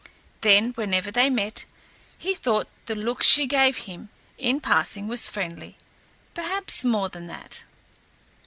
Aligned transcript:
Then 0.41 0.71
whenever 0.71 1.11
they 1.11 1.29
met, 1.29 1.65
he 2.17 2.33
thought 2.33 2.67
the 2.87 2.95
look 2.95 3.21
she 3.21 3.45
gave 3.45 3.77
him 3.77 4.09
in 4.39 4.59
passing 4.59 5.07
was 5.07 5.27
friendly 5.27 5.77
perhaps 6.33 6.83
more 6.83 7.09
than 7.09 7.27
that. 7.27 7.63